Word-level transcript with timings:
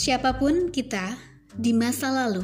Siapa 0.00 0.32
pun 0.40 0.72
kita 0.72 1.12
di 1.60 1.76
masa 1.76 2.08
lalu, 2.08 2.40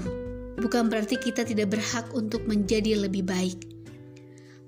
bukan 0.61 0.93
berarti 0.93 1.17
kita 1.17 1.41
tidak 1.41 1.73
berhak 1.73 2.05
untuk 2.13 2.45
menjadi 2.45 3.09
lebih 3.09 3.25
baik. 3.25 3.65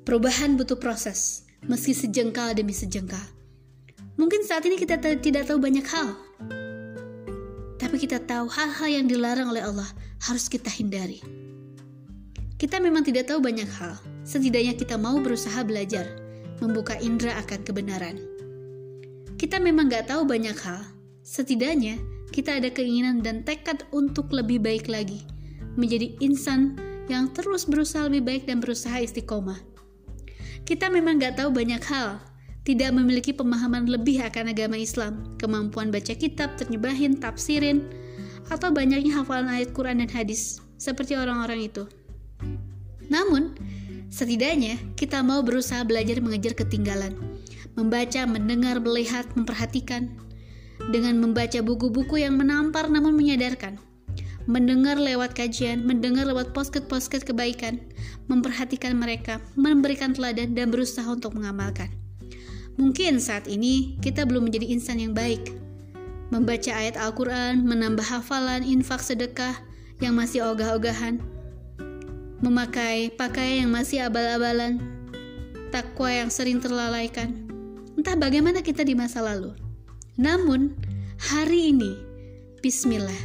Perubahan 0.08 0.56
butuh 0.56 0.80
proses, 0.80 1.44
meski 1.68 1.92
sejengkal 1.92 2.56
demi 2.56 2.72
sejengkal. 2.72 3.20
Mungkin 4.16 4.40
saat 4.40 4.64
ini 4.64 4.80
kita 4.80 4.96
tidak 5.20 5.44
tahu 5.44 5.60
banyak 5.60 5.84
hal, 5.84 6.16
tapi 7.76 8.00
kita 8.00 8.24
tahu 8.24 8.48
hal-hal 8.48 8.88
yang 8.88 9.04
dilarang 9.04 9.52
oleh 9.52 9.68
Allah 9.68 9.92
harus 10.24 10.48
kita 10.48 10.72
hindari. 10.72 11.20
Kita 12.56 12.80
memang 12.80 13.04
tidak 13.04 13.28
tahu 13.28 13.44
banyak 13.44 13.68
hal, 13.68 14.00
setidaknya 14.24 14.80
kita 14.80 14.96
mau 14.96 15.20
berusaha 15.20 15.60
belajar, 15.60 16.08
membuka 16.64 16.96
indera 17.04 17.36
akan 17.36 17.60
kebenaran. 17.68 18.16
Kita 19.36 19.60
memang 19.60 19.92
gak 19.92 20.08
tahu 20.08 20.24
banyak 20.24 20.56
hal, 20.56 20.88
setidaknya 21.20 22.00
kita 22.38 22.62
ada 22.62 22.70
keinginan 22.70 23.18
dan 23.18 23.42
tekad 23.42 23.82
untuk 23.90 24.30
lebih 24.30 24.62
baik 24.62 24.86
lagi, 24.86 25.26
menjadi 25.74 26.14
insan 26.22 26.78
yang 27.10 27.34
terus 27.34 27.66
berusaha 27.66 28.06
lebih 28.06 28.30
baik 28.30 28.42
dan 28.46 28.62
berusaha 28.62 28.94
istiqomah. 29.02 29.58
Kita 30.62 30.86
memang 30.86 31.18
gak 31.18 31.42
tahu 31.42 31.50
banyak 31.50 31.82
hal, 31.90 32.22
tidak 32.62 32.94
memiliki 32.94 33.34
pemahaman 33.34 33.90
lebih 33.90 34.22
akan 34.22 34.54
agama 34.54 34.78
Islam, 34.78 35.34
kemampuan 35.34 35.90
baca 35.90 36.14
kitab, 36.14 36.54
terjemahin, 36.54 37.18
tafsirin, 37.18 37.90
atau 38.54 38.70
banyaknya 38.70 39.18
hafalan 39.18 39.50
ayat 39.50 39.74
Quran 39.74 39.98
dan 39.98 40.10
hadis, 40.14 40.62
seperti 40.78 41.18
orang-orang 41.18 41.66
itu. 41.66 41.90
Namun, 43.10 43.58
setidaknya 44.14 44.78
kita 44.94 45.26
mau 45.26 45.42
berusaha 45.42 45.82
belajar 45.82 46.22
mengejar 46.22 46.54
ketinggalan, 46.54 47.18
membaca, 47.74 48.22
mendengar, 48.30 48.78
melihat, 48.78 49.26
memperhatikan, 49.34 50.27
dengan 50.88 51.18
membaca 51.18 51.58
buku-buku 51.58 52.22
yang 52.22 52.38
menampar 52.38 52.86
namun 52.86 53.18
menyadarkan, 53.18 53.76
mendengar 54.48 54.96
lewat 54.96 55.36
kajian, 55.36 55.84
mendengar 55.84 56.24
lewat 56.24 56.56
posket-posket 56.56 57.28
kebaikan, 57.28 57.82
memperhatikan 58.30 58.96
mereka, 58.96 59.42
memberikan 59.58 60.16
teladan, 60.16 60.56
dan 60.56 60.72
berusaha 60.72 61.04
untuk 61.04 61.36
mengamalkan. 61.36 61.92
Mungkin 62.78 63.18
saat 63.18 63.50
ini 63.50 63.98
kita 64.00 64.24
belum 64.24 64.48
menjadi 64.48 64.70
insan 64.70 65.02
yang 65.02 65.12
baik. 65.12 65.52
Membaca 66.30 66.70
ayat 66.72 66.94
Al-Quran, 66.96 67.66
menambah 67.66 68.04
hafalan, 68.04 68.64
infak 68.64 69.02
sedekah 69.02 69.58
yang 69.98 70.14
masih 70.14 70.46
ogah-ogahan, 70.46 71.18
memakai 72.38 73.10
pakaian 73.12 73.66
yang 73.66 73.72
masih 73.74 74.06
abal-abalan, 74.06 74.78
takwa 75.74 76.08
yang 76.08 76.30
sering 76.30 76.62
terlalaikan. 76.62 77.34
Entah 77.98 78.14
bagaimana 78.14 78.62
kita 78.62 78.86
di 78.86 78.94
masa 78.94 79.20
lalu. 79.20 79.67
Namun, 80.18 80.74
hari 81.30 81.70
ini, 81.70 81.94
bismillah, 82.58 83.22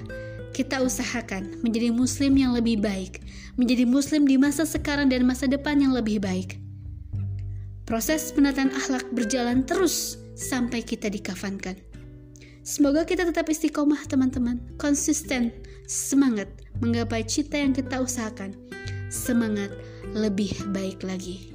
kita 0.53 0.77
usahakan 0.77 1.57
menjadi 1.65 1.89
muslim 1.89 2.37
yang 2.37 2.53
lebih 2.53 2.85
baik, 2.85 3.25
menjadi 3.57 3.89
muslim 3.89 4.29
di 4.29 4.37
masa 4.37 4.61
sekarang 4.61 5.09
dan 5.09 5.25
masa 5.25 5.49
depan 5.49 5.81
yang 5.81 5.97
lebih 5.97 6.21
baik. 6.21 6.61
Proses 7.89 8.29
penataan 8.29 8.69
akhlak 8.77 9.09
berjalan 9.09 9.65
terus 9.65 10.21
sampai 10.37 10.85
kita 10.85 11.09
dikafankan. 11.09 11.81
Semoga 12.61 13.09
kita 13.09 13.25
tetap 13.25 13.49
istiqomah 13.49 14.05
teman-teman, 14.05 14.61
konsisten, 14.77 15.49
semangat 15.89 16.47
menggapai 16.77 17.25
cita 17.25 17.57
yang 17.57 17.73
kita 17.73 18.05
usahakan 18.05 18.53
semangat 19.09 19.73
lebih 20.13 20.53
baik 20.69 21.01
lagi. 21.01 21.53